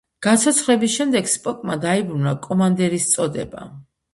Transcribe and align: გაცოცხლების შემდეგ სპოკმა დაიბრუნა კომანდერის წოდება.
გაცოცხლების 0.27 0.95
შემდეგ 1.01 1.29
სპოკმა 1.33 1.77
დაიბრუნა 1.85 2.35
კომანდერის 2.49 3.07
წოდება. 3.15 3.71